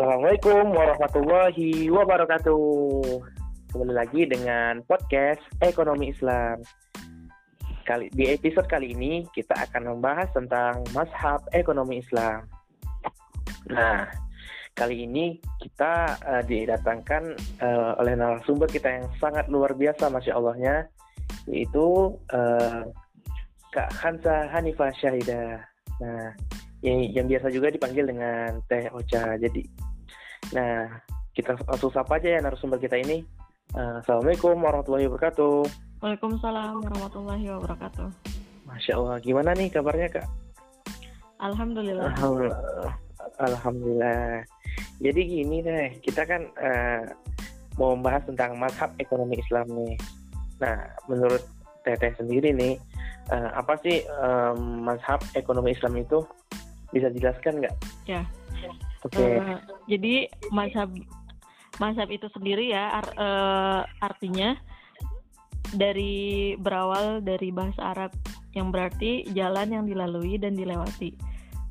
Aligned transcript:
Assalamualaikum 0.00 0.72
warahmatullahi 0.72 1.92
wabarakatuh. 1.92 2.64
Kembali 3.68 3.92
lagi 3.92 4.24
dengan 4.24 4.80
podcast 4.88 5.44
Ekonomi 5.60 6.08
Islam. 6.08 6.64
Kali 7.84 8.08
di 8.08 8.32
episode 8.32 8.64
kali 8.64 8.96
ini 8.96 9.28
kita 9.36 9.52
akan 9.52 9.92
membahas 9.92 10.32
tentang 10.32 10.88
mazhab 10.96 11.44
ekonomi 11.52 12.00
Islam. 12.00 12.48
Nah, 13.68 14.08
kali 14.72 15.04
ini 15.04 15.36
kita 15.60 16.16
uh, 16.24 16.42
didatangkan 16.48 17.36
uh, 17.60 18.00
oleh 18.00 18.16
narasumber 18.16 18.72
kita 18.72 18.88
yang 18.88 19.06
sangat 19.20 19.52
luar 19.52 19.76
biasa, 19.76 20.08
masya 20.08 20.32
Allahnya, 20.32 20.88
yaitu 21.44 22.16
uh, 22.32 22.88
Kak 23.68 23.92
Hansa 24.00 24.48
Hanifah 24.48 24.96
Syahidah. 24.96 25.60
Nah, 26.00 26.32
yang, 26.80 27.04
yang 27.12 27.26
biasa 27.28 27.52
juga 27.52 27.68
dipanggil 27.68 28.08
dengan 28.08 28.64
Teh 28.64 28.88
Ocha. 28.96 29.36
Jadi, 29.36 29.89
nah 30.50 31.00
kita 31.36 31.54
langsung 31.68 31.92
sapa 31.94 32.18
aja 32.18 32.36
ya 32.36 32.40
narasumber 32.42 32.80
kita 32.82 32.98
ini. 32.98 33.22
Uh, 33.70 34.02
Assalamualaikum 34.02 34.58
warahmatullahi 34.58 35.06
wabarakatuh. 35.06 35.62
Waalaikumsalam 36.02 36.82
warahmatullahi 36.82 37.46
wabarakatuh. 37.54 38.08
Masya 38.66 38.92
Allah, 38.98 39.16
gimana 39.22 39.54
nih 39.54 39.70
kabarnya 39.70 40.08
kak? 40.10 40.26
Alhamdulillah. 41.38 42.10
Alhamdulillah. 42.18 42.94
Alhamdulillah. 43.40 44.42
Jadi 45.00 45.20
gini 45.24 45.56
deh, 45.64 45.96
kita 46.04 46.28
kan 46.28 46.44
uh, 46.60 47.08
mau 47.80 47.96
membahas 47.96 48.26
tentang 48.28 48.58
mazhab 48.60 48.90
ekonomi 49.00 49.40
Islam 49.40 49.66
nih. 49.72 49.94
Nah, 50.60 50.76
menurut 51.08 51.40
Teteh 51.80 52.12
sendiri 52.20 52.52
nih, 52.52 52.76
uh, 53.32 53.56
apa 53.56 53.80
sih 53.80 54.04
um, 54.20 54.84
mazhab 54.84 55.24
ekonomi 55.32 55.72
Islam 55.72 55.96
itu? 55.96 56.20
Bisa 56.92 57.08
dijelaskan 57.08 57.64
nggak? 57.64 57.76
Ya. 58.04 58.26
Oke. 59.06 59.16
Okay. 59.16 59.38
Uh, 59.38 59.56
eh, 59.56 59.58
jadi 59.88 60.14
mazhab 60.52 60.90
mazhab 61.80 62.08
itu 62.12 62.28
sendiri 62.36 62.72
ya 62.72 63.00
ar, 63.00 63.06
uh, 63.16 63.82
artinya 64.04 64.58
dari 65.72 66.54
berawal 66.58 67.22
dari 67.22 67.54
bahasa 67.54 67.94
Arab 67.94 68.12
yang 68.52 68.74
berarti 68.74 69.24
jalan 69.30 69.70
yang 69.70 69.84
dilalui 69.86 70.36
dan 70.36 70.58
dilewati. 70.58 71.14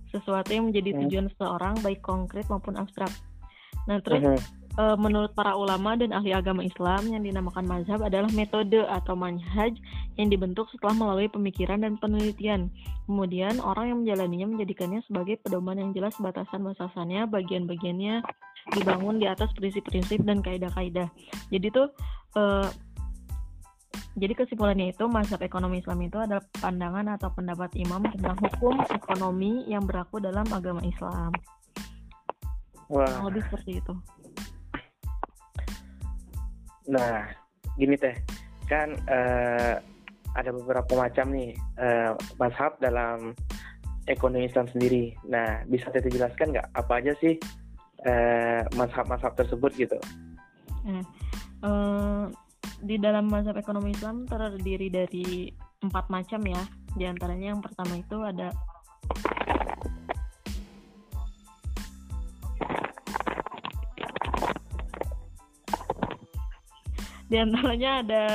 Sesuatu 0.09 0.49
yang 0.49 0.73
menjadi 0.73 1.05
tujuan 1.05 1.29
seseorang 1.37 1.77
baik 1.85 2.01
konkret 2.01 2.49
maupun 2.49 2.79
abstrak. 2.79 3.13
Nah, 3.85 4.01
terus 4.01 4.23
uh 4.25 4.33
-huh 4.33 4.58
uh, 4.77 4.97
menurut 4.99 5.33
para 5.33 5.55
ulama 5.57 5.97
dan 5.97 6.13
ahli 6.13 6.35
agama 6.35 6.61
Islam 6.61 7.09
yang 7.09 7.23
dinamakan 7.25 7.65
mazhab 7.65 8.03
adalah 8.05 8.29
metode 8.35 8.85
atau 8.85 9.17
manhaj 9.17 9.73
yang 10.19 10.29
dibentuk 10.29 10.69
setelah 10.69 10.93
melalui 10.93 11.31
pemikiran 11.31 11.81
dan 11.81 11.97
penelitian. 11.97 12.69
Kemudian 13.09 13.57
orang 13.63 13.89
yang 13.89 13.97
menjalaninya 14.05 14.47
menjadikannya 14.53 15.01
sebagai 15.09 15.41
pedoman 15.41 15.81
yang 15.81 15.91
jelas 15.97 16.13
batasan-batasannya, 16.21 17.25
bagian-bagiannya 17.31 18.21
dibangun 18.77 19.17
di 19.17 19.25
atas 19.25 19.49
prinsip-prinsip 19.57 20.21
dan 20.21 20.45
kaidah-kaidah. 20.45 21.09
Jadi 21.49 21.67
tuh 21.73 21.89
uh, 22.37 22.69
jadi 24.19 24.35
kesimpulannya 24.35 24.91
itu 24.91 25.07
mazhab 25.07 25.39
ekonomi 25.41 25.79
Islam 25.79 26.03
itu 26.03 26.19
adalah 26.19 26.43
pandangan 26.59 27.15
atau 27.15 27.31
pendapat 27.31 27.71
imam 27.79 28.03
tentang 28.11 28.35
hukum 28.37 28.75
ekonomi 28.91 29.63
yang 29.65 29.87
berlaku 29.87 30.19
dalam 30.19 30.45
agama 30.51 30.83
Islam. 30.83 31.31
Wah. 32.89 33.29
Lebih 33.29 33.45
seperti 33.47 33.79
itu. 33.79 33.93
Nah, 36.89 37.29
gini 37.77 37.93
teh, 37.95 38.17
kan 38.65 38.97
uh, 39.05 39.77
ada 40.33 40.49
beberapa 40.53 40.97
macam 40.97 41.29
nih 41.29 41.53
uh, 41.77 42.17
mazhab 42.41 42.77
dalam 42.81 43.37
ekonomi 44.09 44.49
Islam 44.49 44.65
sendiri. 44.73 45.13
Nah, 45.29 45.61
bisa 45.69 45.93
teh 45.93 46.01
jelaskan 46.09 46.57
nggak 46.57 46.67
apa 46.73 46.93
aja 46.97 47.13
sih 47.21 47.37
uh, 48.09 48.65
mazhab-mazhab 48.73 49.37
tersebut 49.37 49.71
gitu? 49.77 49.97
Hmm. 50.81 51.05
Uh, 51.61 52.25
di 52.79 52.95
dalam 52.97 53.27
mazhab 53.27 53.59
ekonomi 53.59 53.93
Islam 53.93 54.25
terdiri 54.25 54.89
dari 54.89 55.53
empat 55.85 56.09
macam 56.09 56.41
ya. 56.47 56.63
Di 56.97 57.05
antaranya 57.05 57.53
yang 57.53 57.61
pertama 57.61 58.01
itu 58.01 58.17
ada 58.25 58.49
di 67.29 67.37
antaranya 67.37 67.91
ada 68.03 68.25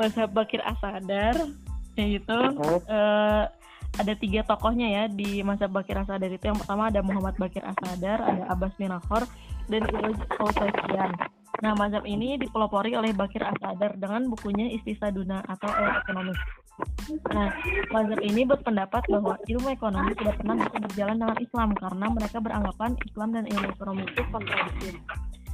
Mazhab 0.00 0.30
Bakir 0.34 0.60
Asadar 0.64 1.36
yaitu 1.94 2.38
uh, 2.88 3.44
ada 4.00 4.12
tiga 4.16 4.40
tokohnya 4.48 4.88
ya 4.88 5.04
di 5.06 5.44
masa 5.44 5.68
Bakir 5.68 5.94
Asadar 6.00 6.32
itu 6.32 6.42
yang 6.42 6.58
pertama 6.58 6.88
ada 6.88 7.04
Muhammad 7.04 7.36
Bakir 7.36 7.62
Asadar 7.62 8.24
ada 8.24 8.42
Abbas 8.50 8.74
Minahor 8.80 9.22
dan 9.68 9.86
Iloj 9.86 10.18
Autasian 10.40 11.12
Nah, 11.62 11.78
mazhab 11.78 12.02
ini 12.02 12.34
dipelopori 12.42 12.98
oleh 12.98 13.14
Bakir 13.14 13.44
Asadar 13.46 13.94
dengan 13.94 14.26
bukunya 14.26 14.72
Istisaduna 14.74 15.46
atau 15.46 15.70
Ekonomi. 16.02 16.34
Nah, 17.30 17.54
mazhab 17.94 18.18
ini 18.18 18.42
berpendapat 18.42 19.06
bahwa 19.06 19.38
ilmu 19.46 19.68
ekonomi 19.70 20.10
tidak 20.18 20.42
pernah 20.42 20.58
bisa 20.58 20.78
berjalan 20.82 21.16
dengan 21.22 21.38
Islam 21.38 21.68
karena 21.78 22.06
mereka 22.10 22.38
beranggapan 22.42 22.90
Islam 23.06 23.28
dan 23.30 23.44
ilmu 23.46 23.66
ekonomi 23.78 24.02
itu 24.10 24.22
kontradiktif. 24.34 24.94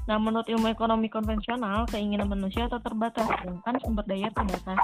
Nah, 0.08 0.16
menurut 0.16 0.48
ilmu 0.48 0.72
ekonomi 0.72 1.12
konvensional, 1.12 1.84
keinginan 1.92 2.32
manusia 2.32 2.64
tetap 2.64 2.80
terbatas, 2.80 3.28
sedangkan 3.28 3.76
sumber 3.84 4.08
daya 4.08 4.32
terbatas. 4.32 4.80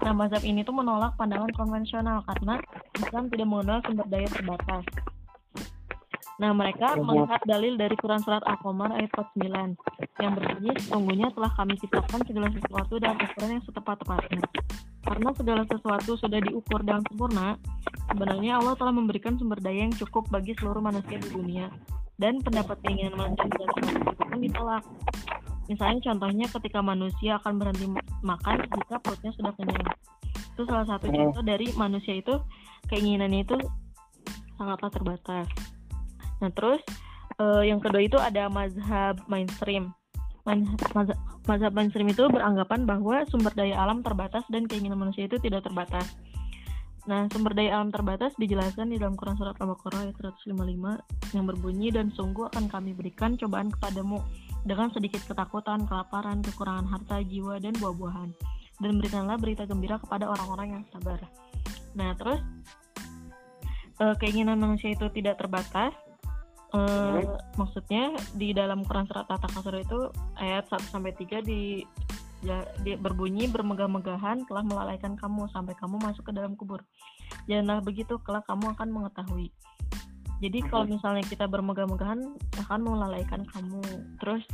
Nah, 0.00 0.12
mazhab 0.16 0.40
ini 0.40 0.64
tuh 0.64 0.72
menolak 0.72 1.12
pandangan 1.20 1.52
konvensional 1.52 2.24
karena 2.24 2.56
Islam 2.96 3.28
tidak 3.28 3.44
mengenal 3.44 3.84
sumber 3.84 4.08
daya 4.08 4.24
terbatas. 4.32 4.84
Nah, 6.40 6.50
mereka 6.56 6.96
melihat 6.96 7.44
dalil 7.44 7.76
dari 7.76 7.92
Quran 7.92 8.24
Surat 8.24 8.40
Al-Qamar 8.48 8.96
ayat 8.96 9.12
49 9.12 9.76
yang 10.24 10.32
berbunyi, 10.32 10.72
sesungguhnya 10.80 11.28
telah 11.36 11.52
kami 11.60 11.76
ciptakan 11.84 12.20
segala 12.24 12.48
sesuatu 12.48 12.94
dalam 12.96 13.20
ukuran 13.20 13.50
yang 13.60 13.64
setepat-tepatnya. 13.68 14.40
Karena 15.04 15.30
segala 15.36 15.62
sesuatu 15.68 16.16
sudah 16.16 16.40
diukur 16.40 16.80
dengan 16.80 17.04
sempurna, 17.04 17.60
sebenarnya 18.08 18.64
Allah 18.64 18.74
telah 18.80 18.96
memberikan 18.96 19.36
sumber 19.36 19.60
daya 19.60 19.84
yang 19.84 19.94
cukup 19.94 20.24
bagi 20.32 20.56
seluruh 20.56 20.80
manusia 20.80 21.20
di 21.20 21.28
dunia 21.28 21.68
dan 22.18 22.38
pendapat 22.42 22.78
keinginan 22.86 23.18
manusia 23.18 23.46
itu 23.50 23.64
pun 24.16 24.38
ditolak. 24.38 24.84
Misalnya 25.64 26.00
contohnya 26.12 26.46
ketika 26.46 26.80
manusia 26.84 27.40
akan 27.40 27.56
berhenti 27.56 27.88
makan 28.20 28.68
jika 28.68 28.96
perutnya 29.00 29.32
sudah 29.32 29.52
kenyang. 29.56 29.88
Itu 30.54 30.62
salah 30.68 30.86
satu 30.86 31.08
hmm. 31.08 31.16
contoh 31.16 31.42
dari 31.42 31.72
manusia 31.74 32.14
itu 32.20 32.34
keinginannya 32.92 33.42
itu 33.48 33.56
sangatlah 34.60 34.92
terbatas. 34.92 35.48
Nah 36.38 36.50
terus 36.52 36.84
uh, 37.40 37.64
yang 37.64 37.80
kedua 37.80 38.02
itu 38.04 38.18
ada 38.20 38.46
mazhab 38.52 39.18
mainstream. 39.26 39.90
Mazhab, 40.44 41.16
mazhab 41.48 41.72
mainstream 41.72 42.12
itu 42.12 42.28
beranggapan 42.28 42.84
bahwa 42.84 43.24
sumber 43.32 43.56
daya 43.56 43.80
alam 43.80 44.04
terbatas 44.04 44.44
dan 44.52 44.68
keinginan 44.68 45.00
manusia 45.00 45.24
itu 45.24 45.40
tidak 45.40 45.64
terbatas. 45.64 46.12
Nah, 47.04 47.28
sumber 47.28 47.52
daya 47.52 47.76
alam 47.76 47.92
terbatas 47.92 48.32
dijelaskan 48.40 48.88
di 48.88 48.96
dalam 48.96 49.12
Quran 49.12 49.36
Surat 49.36 49.52
Al-Baqarah 49.60 50.08
ayat 50.08 50.16
155 50.16 51.36
yang 51.36 51.44
berbunyi 51.44 51.92
dan 51.92 52.08
sungguh 52.16 52.48
akan 52.48 52.64
kami 52.72 52.96
berikan 52.96 53.36
cobaan 53.36 53.68
kepadamu 53.68 54.24
dengan 54.64 54.88
sedikit 54.88 55.20
ketakutan, 55.28 55.84
kelaparan, 55.84 56.40
kekurangan 56.40 56.88
harta, 56.88 57.20
jiwa, 57.20 57.60
dan 57.60 57.76
buah-buahan. 57.76 58.32
Dan 58.80 58.96
berikanlah 58.96 59.36
berita 59.36 59.68
gembira 59.68 60.00
kepada 60.00 60.32
orang-orang 60.32 60.80
yang 60.80 60.84
sabar. 60.96 61.20
Nah, 61.92 62.16
terus 62.16 62.40
e, 64.00 64.04
keinginan 64.24 64.56
manusia 64.56 64.96
itu 64.96 65.04
tidak 65.12 65.36
terbatas. 65.36 65.92
E, 66.72 66.80
maksudnya 67.60 68.16
di 68.32 68.56
dalam 68.56 68.80
Quran 68.80 69.04
Surat 69.12 69.28
At-Takasur 69.28 69.76
itu 69.76 70.00
ayat 70.40 70.64
1 70.72 70.88
sampai 70.88 71.12
3 71.12 71.44
di 71.44 71.84
ya, 72.44 72.62
dia 72.84 72.96
berbunyi 73.00 73.48
bermegah-megahan 73.48 74.44
telah 74.46 74.62
melalaikan 74.62 75.16
kamu 75.16 75.48
sampai 75.50 75.72
kamu 75.80 75.96
masuk 75.98 76.28
ke 76.28 76.32
dalam 76.36 76.54
kubur. 76.54 76.84
Janganlah 77.48 77.80
begitu, 77.80 78.20
kelak 78.20 78.44
kamu 78.44 78.76
akan 78.76 78.88
mengetahui. 78.92 79.48
Jadi 80.44 80.58
kalau 80.68 80.84
misalnya 80.84 81.24
kita 81.24 81.48
bermegah-megahan 81.48 82.20
akan 82.68 82.80
melalaikan 82.84 83.48
kamu. 83.48 83.80
Terus 84.20 84.44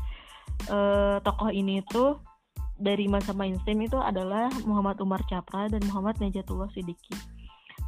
eh, 0.71 1.17
tokoh 1.21 1.51
ini 1.51 1.83
itu 1.83 2.15
dari 2.81 3.11
masa 3.11 3.37
mainstream 3.37 3.85
itu 3.85 3.99
adalah 4.01 4.49
Muhammad 4.65 5.03
Umar 5.05 5.21
Capra 5.29 5.69
dan 5.69 5.85
Muhammad 5.91 6.17
Najatullah 6.23 6.71
Siddiqui. 6.73 7.13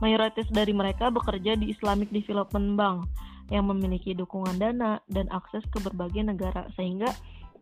Mayoritas 0.02 0.50
dari 0.50 0.74
mereka 0.74 1.08
bekerja 1.08 1.54
di 1.54 1.70
Islamic 1.70 2.10
Development 2.10 2.74
Bank 2.74 2.98
yang 3.54 3.68
memiliki 3.68 4.16
dukungan 4.16 4.58
dana 4.58 4.98
dan 5.06 5.28
akses 5.30 5.62
ke 5.70 5.78
berbagai 5.78 6.24
negara 6.24 6.66
sehingga 6.74 7.08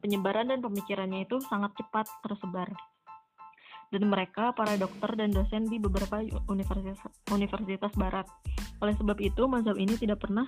penyebaran 0.00 0.48
dan 0.48 0.64
pemikirannya 0.64 1.28
itu 1.28 1.38
sangat 1.46 1.76
cepat 1.76 2.08
tersebar. 2.24 2.72
Dan 3.90 4.06
mereka 4.06 4.54
para 4.54 4.78
dokter 4.78 5.12
dan 5.18 5.34
dosen 5.34 5.66
di 5.66 5.82
beberapa 5.82 6.22
universitas 6.46 6.98
universitas 7.30 7.90
barat. 7.98 8.26
Oleh 8.80 8.94
sebab 8.94 9.18
itu, 9.18 9.44
mazhab 9.50 9.74
ini 9.76 9.98
tidak 9.98 10.22
pernah 10.22 10.46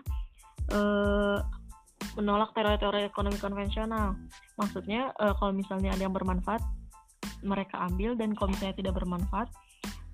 uh, 0.70 1.42
menolak 2.14 2.54
teori-teori 2.54 3.10
ekonomi 3.10 3.38
konvensional. 3.42 4.14
Maksudnya 4.56 5.10
uh, 5.18 5.34
kalau 5.36 5.50
misalnya 5.52 5.90
ada 5.90 6.06
yang 6.06 6.14
bermanfaat, 6.14 6.62
mereka 7.42 7.82
ambil 7.90 8.14
dan 8.14 8.32
kalau 8.38 8.54
misalnya 8.54 8.78
tidak 8.78 8.94
bermanfaat, 8.94 9.50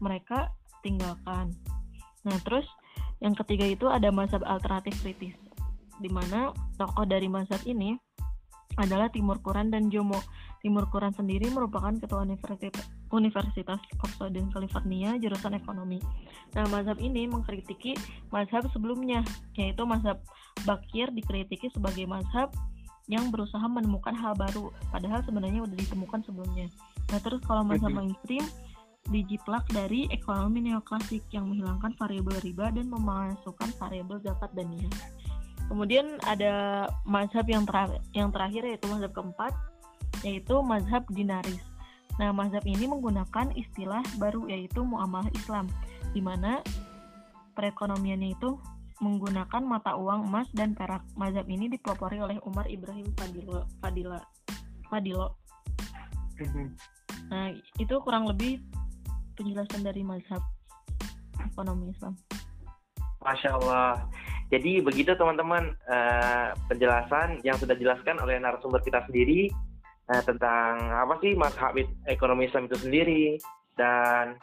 mereka 0.00 0.49
tinggalkan. 0.81 1.52
Nah, 2.25 2.38
terus 2.49 2.64
yang 3.20 3.37
ketiga 3.37 3.69
itu 3.69 3.87
ada 3.91 4.08
mazhab 4.08 4.41
alternatif 4.49 4.96
kritis. 5.05 5.37
di 5.99 6.06
mana 6.06 6.55
tokoh 6.79 7.02
dari 7.02 7.26
mazhab 7.26 7.58
ini 7.67 7.99
adalah 8.79 9.11
Timur 9.11 9.43
Quran 9.43 9.75
dan 9.75 9.91
Jomo. 9.91 10.23
Timur 10.63 10.87
Quran 10.91 11.15
sendiri 11.15 11.51
merupakan 11.51 11.95
ketua 11.95 12.23
Universitas, 12.23 12.87
Universitas 13.11 13.79
of 14.03 14.11
Southern 14.15 14.51
California 14.51 15.15
jurusan 15.19 15.55
ekonomi. 15.55 15.99
Nah, 16.55 16.67
mazhab 16.71 16.99
ini 16.99 17.27
mengkritiki 17.27 17.95
mazhab 18.31 18.67
sebelumnya, 18.71 19.23
yaitu 19.59 19.83
mazhab 19.87 20.23
Bakir 20.67 21.15
dikritiki 21.15 21.71
sebagai 21.71 22.07
mazhab 22.11 22.51
yang 23.09 23.31
berusaha 23.31 23.63
menemukan 23.65 24.13
hal 24.13 24.37
baru, 24.37 24.75
padahal 24.93 25.23
sebenarnya 25.25 25.65
udah 25.65 25.77
ditemukan 25.79 26.21
sebelumnya. 26.27 26.67
Nah, 27.09 27.19
terus 27.23 27.41
kalau 27.47 27.63
mazhab 27.65 27.95
mainstream 27.95 28.45
dijiplak 29.09 29.65
dari 29.73 30.05
ekonomi 30.13 30.69
neoklasik 30.69 31.25
yang 31.33 31.49
menghilangkan 31.49 31.97
variabel 31.97 32.37
riba 32.45 32.69
dan 32.69 32.93
memasukkan 32.93 33.73
variabel 33.81 34.21
zakat 34.21 34.53
dan 34.53 34.69
niat. 34.69 34.93
Kemudian 35.69 36.17
ada 36.25 36.88
mazhab 37.05 37.44
yang, 37.44 37.69
terakhir, 37.69 38.00
yang 38.17 38.32
terakhir 38.32 38.65
yaitu 38.65 38.88
mazhab 38.88 39.12
keempat, 39.12 39.53
yaitu 40.25 40.56
mazhab 40.65 41.05
dinaris. 41.12 41.61
Nah, 42.19 42.35
mazhab 42.35 42.65
ini 42.67 42.88
menggunakan 42.88 43.53
istilah 43.55 44.03
baru 44.19 44.49
yaitu 44.49 44.82
muamalah 44.82 45.31
Islam, 45.37 45.70
di 46.17 46.25
mana 46.25 46.65
perekonomiannya 47.55 48.35
itu 48.35 48.59
menggunakan 48.99 49.62
mata 49.62 49.94
uang 49.94 50.26
emas 50.26 50.49
dan 50.56 50.75
perak. 50.75 51.05
Mazhab 51.15 51.47
ini 51.47 51.70
dipelopori 51.70 52.19
oleh 52.19 52.37
Umar 52.43 52.67
Ibrahim 52.67 53.06
Fadilo. 53.15 53.62
Fadila, 53.79 54.19
Fadilo. 54.91 55.38
Mhm. 56.43 56.67
Nah, 57.31 57.55
itu 57.79 57.94
kurang 58.03 58.26
lebih 58.26 58.59
penjelasan 59.38 59.87
dari 59.87 60.03
mazhab 60.03 60.43
ekonomi 61.38 61.94
Islam. 61.94 62.19
Masya 63.23 63.55
Allah. 63.59 64.06
Jadi 64.49 64.81
begitu 64.81 65.12
teman-teman 65.12 65.77
uh, 65.85 66.56
penjelasan 66.73 67.45
yang 67.45 67.61
sudah 67.61 67.77
dijelaskan 67.77 68.17
oleh 68.25 68.41
narasumber 68.41 68.81
kita 68.81 69.05
sendiri 69.05 69.53
uh, 70.09 70.23
tentang 70.25 70.89
apa 70.89 71.21
sih 71.21 71.37
mazhab 71.37 71.77
ekonomi 72.09 72.49
Islam 72.49 72.65
itu 72.65 72.81
sendiri 72.81 73.37
dan 73.77 74.41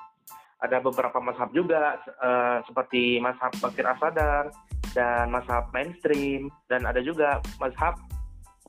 ada 0.61 0.77
beberapa 0.77 1.17
mazhab 1.17 1.49
juga 1.51 1.97
uh, 2.21 2.61
seperti 2.69 3.17
mazhab 3.17 3.49
Bakir 3.57 3.85
Asadar 3.89 4.53
dan 4.93 5.33
mazhab 5.33 5.73
mainstream 5.73 6.53
dan 6.69 6.85
ada 6.85 7.01
juga 7.01 7.41
mazhab 7.57 7.97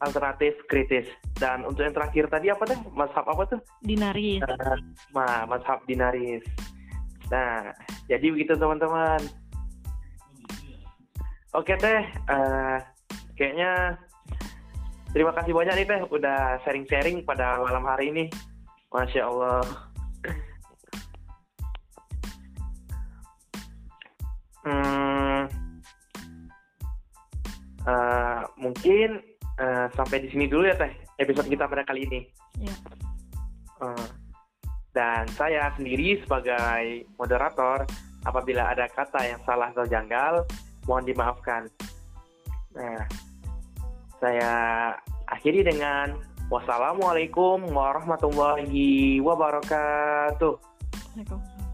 alternatif 0.01 0.57
kritis. 0.69 1.09
Dan 1.37 1.65
untuk 1.65 1.85
yang 1.85 1.97
terakhir 1.97 2.29
tadi 2.29 2.53
apa 2.53 2.65
tuh? 2.69 2.81
Mazhab 2.93 3.25
apa 3.29 3.43
tuh? 3.49 3.61
Dinaris. 3.85 4.41
Uh, 4.45 4.77
ma 5.13 5.45
mazhab 5.45 5.85
dinaris. 5.85 6.45
Nah 7.29 7.77
jadi 8.09 8.27
begitu 8.33 8.57
teman-teman 8.57 9.21
Oke 11.57 11.73
teh, 11.81 12.05
uh, 12.29 12.77
kayaknya 13.33 13.97
terima 15.17 15.33
kasih 15.33 15.57
banyak 15.57 15.73
nih 15.73 15.89
teh 15.89 16.01
udah 16.13 16.61
sharing-sharing 16.69 17.25
pada 17.25 17.57
malam 17.65 17.81
hari 17.89 18.13
ini. 18.13 18.25
Masya 18.93 19.25
Allah. 19.25 19.65
Hmm, 24.69 25.49
uh, 27.89 28.41
mungkin 28.61 29.25
uh, 29.57 29.89
sampai 29.97 30.29
di 30.29 30.29
sini 30.29 30.53
dulu 30.53 30.69
ya 30.69 30.77
teh 30.77 30.93
episode 31.17 31.49
kita 31.49 31.65
pada 31.65 31.89
kali 31.89 32.05
ini. 32.05 32.21
Uh, 33.81 34.05
dan 34.93 35.25
saya 35.33 35.73
sendiri 35.73 36.21
sebagai 36.21 37.09
moderator, 37.17 37.89
apabila 38.29 38.77
ada 38.77 38.93
kata 38.93 39.25
yang 39.25 39.41
salah 39.49 39.73
atau 39.73 39.89
janggal, 39.89 40.45
mohon 40.87 41.05
dimaafkan. 41.05 41.69
Nah, 42.79 43.05
saya 44.23 44.53
akhiri 45.29 45.67
dengan 45.67 46.17
wassalamualaikum 46.49 47.67
warahmatullahi 47.69 49.21
wabarakatuh. 49.21 50.55
Waalaikumsalam. 50.57 51.66